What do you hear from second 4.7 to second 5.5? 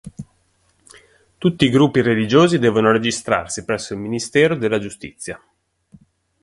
giustizia.